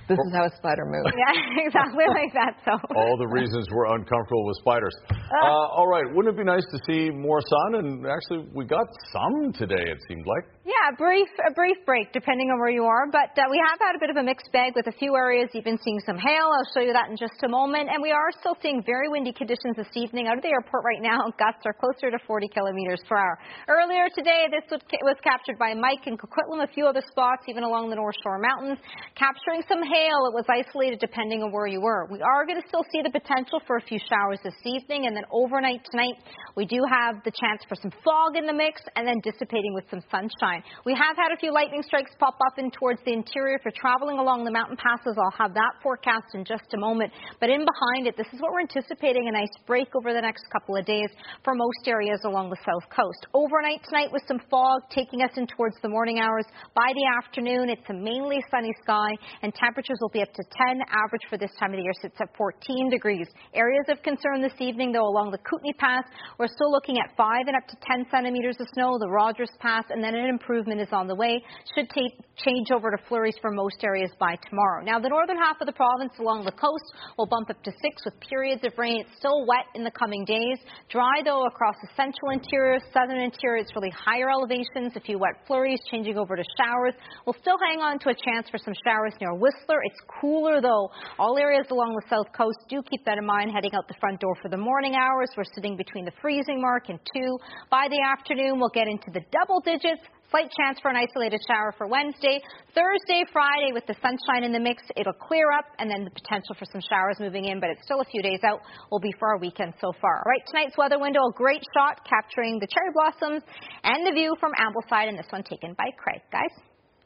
[0.09, 1.13] This is how a spider moves.
[1.19, 2.57] Yeah, exactly like that.
[2.65, 4.95] So all the reasons we're uncomfortable with spiders.
[5.11, 7.83] Uh, all right, wouldn't it be nice to see more sun?
[7.83, 9.83] And actually, we got some today.
[9.83, 10.47] It seemed like.
[10.65, 13.77] Yeah, a brief a brief break depending on where you are, but uh, we have
[13.77, 16.49] had a bit of a mixed bag with a few areas even seeing some hail.
[16.49, 17.89] I'll show you that in just a moment.
[17.93, 21.03] And we are still seeing very windy conditions this evening out of the airport right
[21.03, 21.29] now.
[21.41, 23.37] Gusts are closer to 40 kilometers per hour.
[23.67, 27.89] Earlier today, this was captured by Mike in Coquitlam, a few other spots even along
[27.89, 28.79] the North Shore Mountains,
[29.13, 32.07] capturing some hail hail, it was isolated depending on where you were.
[32.07, 35.15] We are going to still see the potential for a few showers this evening, and
[35.15, 36.15] then overnight tonight,
[36.55, 39.83] we do have the chance for some fog in the mix and then dissipating with
[39.91, 40.63] some sunshine.
[40.85, 43.59] We have had a few lightning strikes pop up in towards the interior.
[43.59, 47.11] If you're traveling along the mountain passes, I'll have that forecast in just a moment.
[47.39, 50.47] But in behind it, this is what we're anticipating a nice break over the next
[50.51, 51.09] couple of days
[51.43, 53.27] for most areas along the south coast.
[53.33, 56.45] Overnight tonight with some fog taking us in towards the morning hours.
[56.75, 59.11] By the afternoon, it's a mainly sunny sky
[59.41, 60.81] and temperatures temperatures will be up to 10.
[60.89, 63.27] Average for this time of the year sits at 14 degrees.
[63.53, 66.03] Areas of concern this evening, though, along the Kootenay Pass,
[66.37, 68.97] we're still looking at 5 and up to 10 centimeters of snow.
[68.99, 71.41] The Rogers Pass, and then an improvement is on the way.
[71.75, 74.83] Should take, change over to flurries for most areas by tomorrow.
[74.85, 76.85] Now, the northern half of the province along the coast
[77.17, 79.01] will bump up to 6 with periods of rain.
[79.01, 80.59] It's still wet in the coming days.
[80.89, 83.57] Dry, though, across the central interior, southern interior.
[83.57, 84.93] It's really higher elevations.
[84.95, 86.93] A few wet flurries changing over to showers.
[87.25, 89.68] We'll still hang on to a chance for some showers near Whistler.
[89.83, 90.89] It's cooler, though.
[91.19, 94.19] All areas along the south coast do keep that in mind heading out the front
[94.19, 95.29] door for the morning hours.
[95.37, 97.37] We're sitting between the freezing mark and 2.
[97.69, 100.01] By the afternoon, we'll get into the double digits.
[100.29, 102.41] Slight chance for an isolated shower for Wednesday.
[102.77, 106.53] Thursday, Friday, with the sunshine in the mix, it'll clear up, and then the potential
[106.53, 108.61] for some showers moving in, but it's still a few days out.
[108.91, 110.21] Will be for our weekend so far.
[110.21, 113.41] All right, tonight's weather window, a great shot capturing the cherry blossoms
[113.83, 116.21] and the view from Ambleside, and this one taken by Craig.
[116.31, 116.53] Guys?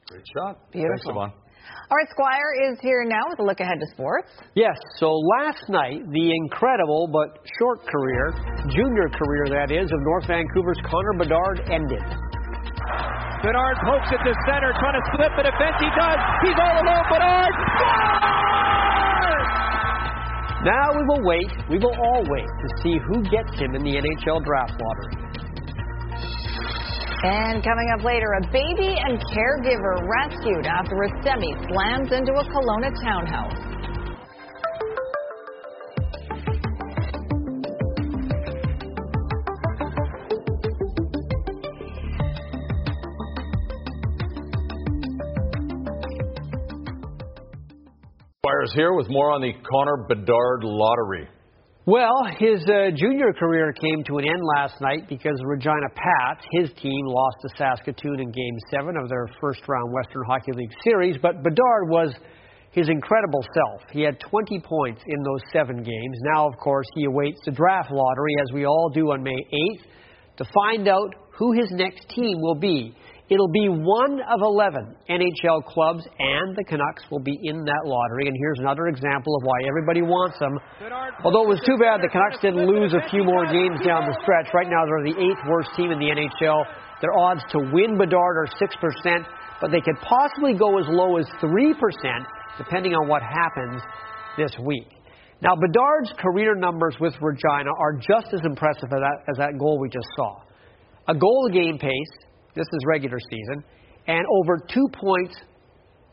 [0.10, 0.72] Great shot.
[0.72, 0.92] Beautiful.
[0.92, 1.43] Thanks, Yvonne.
[1.92, 4.30] All right, Squire is here now with a look ahead to sports.
[4.56, 8.34] Yes, so last night, the incredible but short career,
[8.72, 12.04] junior career that is, of North Vancouver's Connor Bedard ended.
[13.44, 15.76] Bedard pokes it to center, trying to slip the defense.
[15.84, 16.20] He does.
[16.48, 17.06] He's all alone.
[17.12, 18.24] Bedard scores!
[20.64, 24.00] Now we will wait, we will all wait to see who gets him in the
[24.00, 25.33] NHL draft lottery.
[27.24, 32.44] And coming up later, a baby and caregiver rescued after a semi slams into a
[32.52, 33.74] Kelowna townhouse.
[48.44, 51.30] Squires here with more on the Connor Bedard lottery.
[51.86, 56.70] Well, his uh, junior career came to an end last night because Regina Pats, his
[56.82, 61.18] team, lost to Saskatoon in Game 7 of their first round Western Hockey League series.
[61.22, 62.16] But Bedard was
[62.72, 63.82] his incredible self.
[63.92, 66.18] He had 20 points in those seven games.
[66.34, 70.38] Now, of course, he awaits the draft lottery, as we all do on May 8th,
[70.38, 72.96] to find out who his next team will be.
[73.30, 78.28] It'll be one of 11 NHL clubs, and the Canucks will be in that lottery.
[78.28, 80.60] And here's another example of why everybody wants them.
[81.24, 84.18] Although it was too bad the Canucks didn't lose a few more games down the
[84.22, 84.52] stretch.
[84.54, 86.68] Right now, they're the eighth worst team in the NHL.
[87.00, 89.26] Their odds to win Bedard are 6%,
[89.62, 91.76] but they could possibly go as low as 3%,
[92.58, 93.82] depending on what happens
[94.36, 94.88] this week.
[95.42, 99.80] Now, Bedard's career numbers with Regina are just as impressive as that, as that goal
[99.80, 100.44] we just saw.
[101.08, 102.14] A goal game pace,
[102.56, 103.64] this is regular season,
[104.08, 105.36] and over two points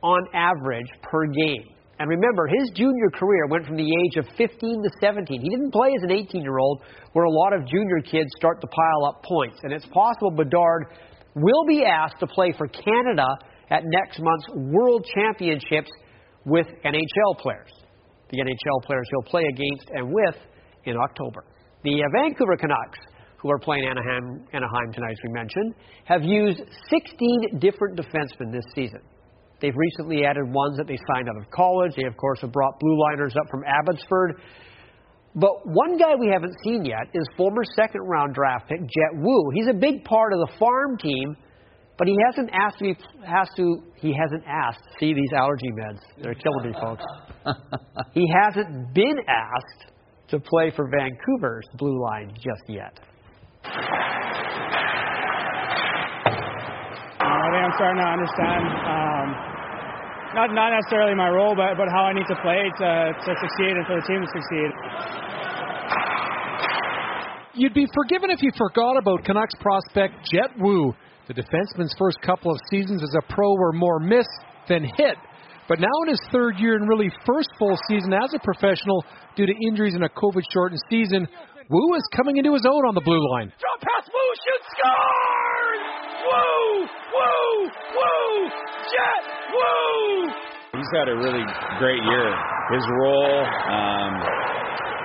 [0.03, 1.64] on average per game.
[1.99, 5.41] And remember, his junior career went from the age of 15 to 17.
[5.43, 6.80] He didn't play as an 18 year old,
[7.12, 9.59] where a lot of junior kids start to pile up points.
[9.62, 10.86] And it's possible Bedard
[11.34, 13.26] will be asked to play for Canada
[13.68, 15.91] at next month's World Championships
[16.47, 17.70] with NHL players.
[18.30, 20.36] The NHL players he'll play against and with
[20.84, 21.45] in October.
[21.84, 22.99] The Vancouver Canucks
[23.41, 25.74] who are playing Anaheim, Anaheim tonight, as we mentioned,
[26.05, 26.61] have used
[26.91, 29.01] 16 different defensemen this season.
[29.61, 31.93] They've recently added ones that they signed out of college.
[31.97, 34.41] They, of course, have brought blue liners up from Abbotsford.
[35.34, 39.51] But one guy we haven't seen yet is former second round draft pick Jett Woo.
[39.55, 41.36] He's a big part of the farm team,
[41.99, 44.80] but he hasn't asked to be, has to he hasn't asked.
[44.99, 46.01] See these allergy meds.
[46.20, 47.05] They're killing me, folks.
[48.12, 49.93] he hasn't been asked
[50.30, 52.99] to play for Vancouver's blue line just yet.
[53.64, 53.68] I
[57.52, 59.26] think I'm starting to understand um,
[60.34, 63.76] not not necessarily my role, but but how I need to play to to succeed
[63.76, 64.70] and for the team to succeed.
[67.54, 70.94] You'd be forgiven if you forgot about Canucks prospect Jett Woo.
[71.28, 74.26] The defenseman's first couple of seasons as a pro were more miss
[74.68, 75.16] than hit.
[75.68, 79.04] But now in his third year and really first full season as a professional
[79.36, 81.28] due to injuries in a COVID shortened season,
[81.70, 83.46] Woo is coming into his own on the blue line.
[83.62, 85.82] Draw pass, Woo shoots, scores!
[86.26, 86.82] Woo!
[87.14, 87.50] Woo!
[87.94, 88.26] Woo!
[88.90, 89.22] Jet!
[89.54, 90.34] Woo!
[90.74, 91.46] He's had a really
[91.78, 92.34] great year.
[92.74, 93.38] His role,
[93.70, 94.12] um,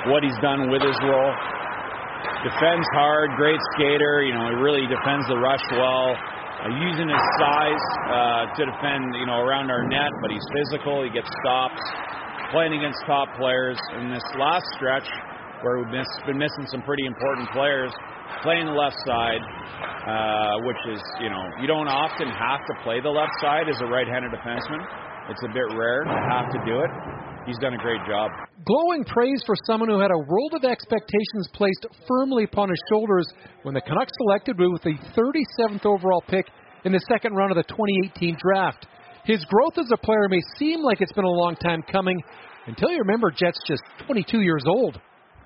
[0.10, 1.34] what he's done with his role.
[2.42, 4.26] Defends hard, great skater.
[4.26, 6.18] You know, he really defends the rush well.
[6.18, 11.06] Uh, using his size uh, to defend, you know, around our net, but he's physical.
[11.06, 11.82] He gets stops.
[12.50, 15.06] Playing against top players in this last stretch,
[15.66, 17.90] where we've miss, been missing some pretty important players,
[18.46, 23.02] playing the left side, uh, which is, you know, you don't often have to play
[23.02, 24.86] the left side as a right-handed defenseman.
[25.34, 26.92] It's a bit rare to have to do it.
[27.50, 28.30] He's done a great job.
[28.62, 33.26] Glowing praise for someone who had a world of expectations placed firmly upon his shoulders
[33.64, 36.46] when the Canucks selected him with the 37th overall pick
[36.86, 38.86] in the second round of the 2018 draft.
[39.26, 42.22] His growth as a player may seem like it's been a long time coming
[42.68, 45.02] until you remember Jett's just 22 years old.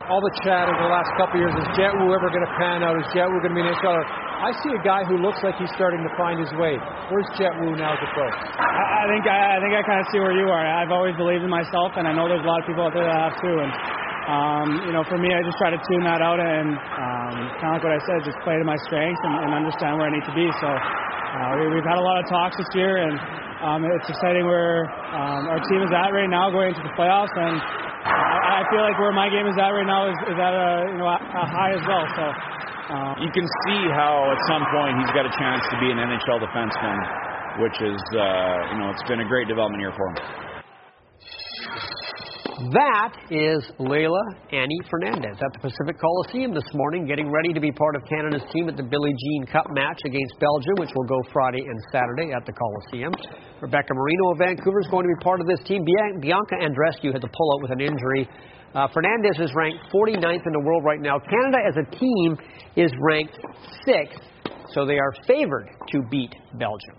[0.07, 2.87] All the chat over the last couple years is Jett Woo ever going to pan
[2.87, 2.95] out?
[2.95, 3.99] Is Jett Woo going to be an NHLer?
[4.39, 6.79] I see a guy who looks like he's starting to find his way.
[7.11, 8.23] Where's Jett Woo now as a pro?
[8.31, 10.63] I, I think I, I think I kind of see where you are.
[10.63, 13.03] I've always believed in myself, and I know there's a lot of people out there
[13.03, 13.51] that have too.
[13.59, 13.71] And
[14.31, 17.75] um, you know, for me, I just try to tune that out and um, kind
[17.75, 20.15] of like what I said, just play to my strengths and, and understand where I
[20.15, 20.47] need to be.
[20.63, 23.19] So uh, we, we've had a lot of talks this year, and
[23.67, 27.35] um, it's exciting where um, our team is at right now going into the playoffs
[27.35, 27.59] and
[28.49, 30.89] I, I feel like where my game is at right now is, is at a
[30.89, 32.05] you know a high as well.
[32.17, 32.25] So
[32.89, 36.01] um, you can see how at some point he's got a chance to be an
[36.01, 36.97] NHL defenseman,
[37.61, 40.17] which is uh, you know it's been a great development year for him.
[42.75, 47.71] That is Leylah Annie Fernandez at the Pacific Coliseum this morning, getting ready to be
[47.71, 51.21] part of Canada's team at the Billie Jean Cup match against Belgium, which will go
[51.31, 53.13] Friday and Saturday at the Coliseum.
[53.61, 55.83] Rebecca Marino of Vancouver is going to be part of this team.
[55.83, 58.29] Bianca Andreescu had to pull out with an injury.
[58.73, 61.19] Uh, Fernandez is ranked 49th in the world right now.
[61.19, 62.37] Canada as a team
[62.75, 63.37] is ranked
[63.87, 64.21] 6th,
[64.73, 66.95] so they are favored to beat Belgium.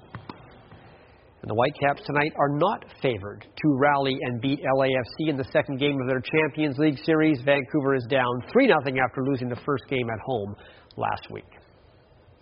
[1.43, 5.79] And the Whitecaps tonight are not favored to rally and beat LAFC in the second
[5.79, 7.41] game of their Champions League series.
[7.43, 10.55] Vancouver is down 3 0 after losing the first game at home
[10.99, 11.49] last week.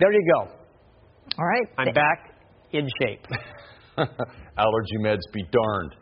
[0.01, 0.51] There you go.
[1.39, 1.67] All right.
[1.79, 2.35] I'm back
[2.73, 3.25] in shape.
[4.59, 5.95] Allergy meds be darned.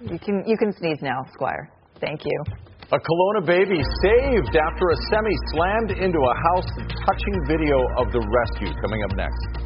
[0.00, 1.70] You can you can sneeze now, Squire.
[2.00, 2.44] Thank you.
[2.92, 6.68] A Kelowna baby saved after a semi slammed into a house.
[7.06, 9.61] Touching video of the rescue coming up next.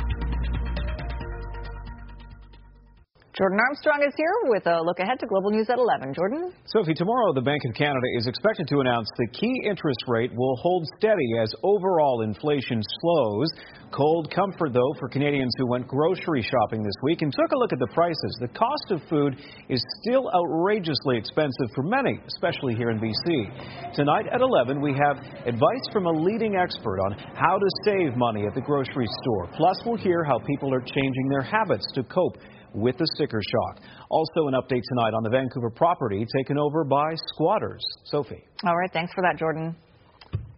[3.37, 6.14] Jordan Armstrong is here with a look ahead to Global News at 11.
[6.14, 6.57] Jordan?
[6.64, 10.57] Sophie, tomorrow the Bank of Canada is expected to announce the key interest rate will
[10.57, 13.53] hold steady as overall inflation slows.
[13.93, 17.74] Cold comfort, though, for Canadians who went grocery shopping this week and took a look
[17.74, 18.32] at the prices.
[18.41, 19.37] The cost of food
[19.68, 23.93] is still outrageously expensive for many, especially here in BC.
[23.93, 28.47] Tonight at 11, we have advice from a leading expert on how to save money
[28.47, 29.53] at the grocery store.
[29.53, 32.41] Plus, we'll hear how people are changing their habits to cope
[32.77, 33.83] with the sticker shock.
[34.11, 37.83] Also, an update tonight on the Vancouver property taken over by squatters.
[38.05, 38.45] Sophie.
[38.64, 39.74] All right, thanks for that, Jordan.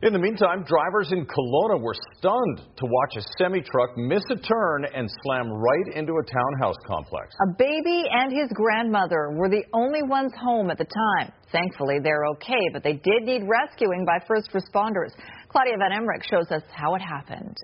[0.00, 4.36] In the meantime, drivers in Kelowna were stunned to watch a semi truck miss a
[4.36, 7.34] turn and slam right into a townhouse complex.
[7.42, 11.32] A baby and his grandmother were the only ones home at the time.
[11.50, 15.10] Thankfully, they're okay, but they did need rescuing by first responders.
[15.52, 17.56] Klaudia Van Emmerik shows us how it happened.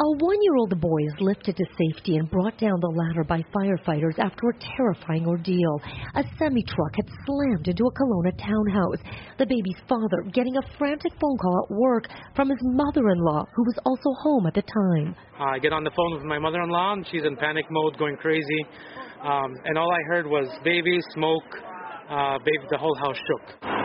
[0.00, 4.48] A one-year-old boy is lifted to safety and brought down the ladder by firefighters after
[4.48, 5.78] a terrifying ordeal.
[6.14, 8.96] A semi-truck had slammed into a Kelowna townhouse.
[9.36, 13.78] The baby's father getting a frantic phone call at work from his mother-in-law, who was
[13.84, 15.14] also home at the time.
[15.38, 18.64] I get on the phone with my mother-in-law, and she's in panic mode, going crazy.
[19.22, 21.44] Um, and all I heard was baby, smoke,
[22.08, 23.79] uh, baby, the whole house shook.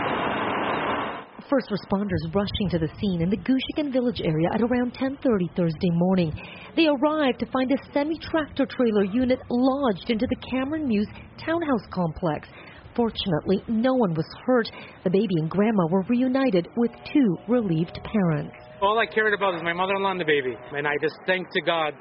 [1.50, 5.92] First responders rushing to the scene in the Guisachan Village area at around 10:30 Thursday
[5.92, 6.34] morning.
[6.76, 12.50] They arrived to find a semi-tractor trailer unit lodged into the Cameron Mews townhouse complex.
[12.96, 14.72] Fortunately, no one was hurt.
[15.04, 18.56] The baby and grandma were reunited with two relieved parents.
[18.82, 21.62] All I cared about is my mother-in-law and the baby, and I just thank to
[21.62, 21.94] God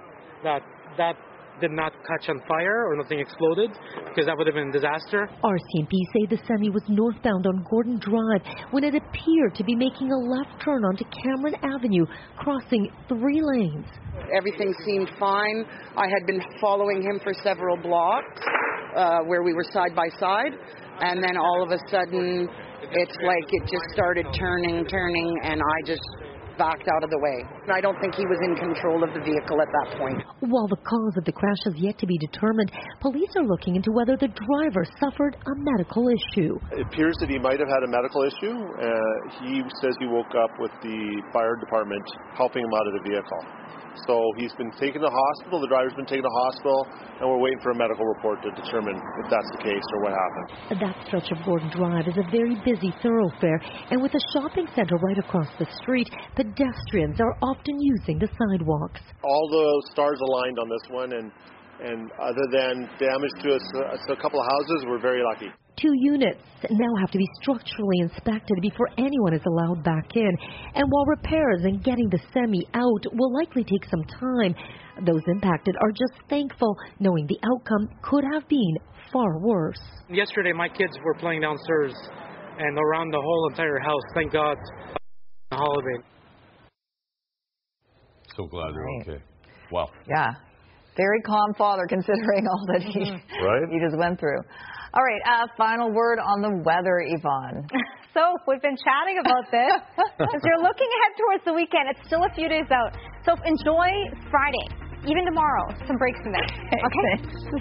[0.43, 0.63] that
[0.97, 1.17] that
[1.61, 3.71] did not catch on fire or nothing exploded
[4.09, 5.29] because that would have been a disaster.
[5.43, 10.11] RCMP say the semi was northbound on Gordon Drive when it appeared to be making
[10.13, 13.87] a left turn onto Cameron Avenue, crossing three lanes.
[14.37, 15.65] Everything seemed fine.
[15.97, 18.41] I had been following him for several blocks
[18.97, 20.53] uh, where we were side by side,
[21.01, 22.49] and then all of a sudden
[22.93, 26.03] it's like it just started turning, turning, and I just
[26.57, 27.45] backed out of the way.
[27.73, 30.19] I don't think he was in control of the vehicle at that point.
[30.41, 33.93] While the cause of the crash has yet to be determined, police are looking into
[33.93, 36.59] whether the driver suffered a medical issue.
[36.73, 38.55] It appears that he might have had a medical issue.
[38.55, 38.89] Uh,
[39.43, 42.05] he says he woke up with the fire department
[42.37, 43.43] helping him out of the vehicle.
[44.07, 46.87] So he's been taken to hospital, the driver's been taken to hospital,
[47.21, 50.13] and we're waiting for a medical report to determine if that's the case or what
[50.13, 50.83] happened.
[50.83, 54.97] That stretch of Gordon Drive is a very busy thoroughfare, and with a shopping center
[54.99, 59.01] right across the street, pedestrians are often using the sidewalks.
[59.23, 61.31] All the stars aligned on this one, and
[61.83, 65.49] and other than damage to a, a couple of houses, we're very lucky.
[65.77, 70.31] Two units now have to be structurally inspected before anyone is allowed back in.
[70.75, 74.55] And while repairs and getting the semi out will likely take some time,
[75.05, 78.77] those impacted are just thankful knowing the outcome could have been
[79.13, 79.81] far worse.
[80.09, 81.93] Yesterday, my kids were playing downstairs
[82.59, 84.03] and around the whole entire house.
[84.15, 84.57] Thank God,
[85.51, 86.05] holiday.
[88.37, 89.09] So glad they're Right.
[89.09, 89.25] okay.
[89.71, 89.91] Wow.
[90.09, 90.31] Yeah.
[90.97, 93.11] Very calm father considering all that he,
[93.43, 93.67] Right?
[93.71, 94.39] he just went through.
[94.95, 97.67] All right, uh, final word on the weather, Yvonne.
[98.15, 99.75] So we've been chatting about this.
[100.23, 102.95] As you're looking ahead towards the weekend, it's still a few days out.
[103.27, 103.91] So enjoy
[104.31, 104.71] Friday,
[105.03, 105.75] even tomorrow.
[105.91, 106.47] Some breaks in there.
[106.79, 107.15] Okay.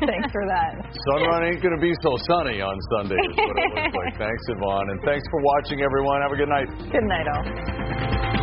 [0.06, 0.78] Thanks for that.
[1.10, 4.14] Sunrun ain't going to be so sunny on Sunday, is what it looks like.
[4.30, 4.92] Thanks, Yvonne.
[4.94, 6.22] And thanks for watching, everyone.
[6.22, 6.70] Have a good night.
[6.94, 8.43] Good night, all.